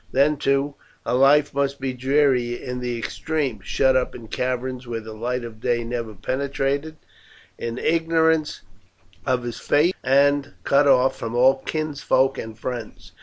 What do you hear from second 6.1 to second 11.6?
penetrated, in ignorance of his fate, and cut off from all